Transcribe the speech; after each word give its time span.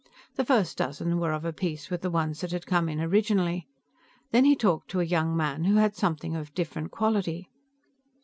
The 0.35 0.43
first 0.45 0.79
dozen 0.79 1.19
were 1.19 1.31
of 1.31 1.45
a 1.45 1.53
piece 1.53 1.91
with 1.91 2.01
the 2.01 2.09
ones 2.09 2.41
that 2.41 2.49
had 2.51 2.65
come 2.65 2.89
in 2.89 2.99
originally. 2.99 3.67
Then 4.31 4.45
he 4.45 4.55
talked 4.55 4.89
to 4.89 4.99
a 4.99 5.03
young 5.05 5.37
man 5.37 5.65
who 5.65 5.75
had 5.75 5.95
something 5.95 6.35
of 6.35 6.55
different 6.55 6.89
quality. 6.89 7.51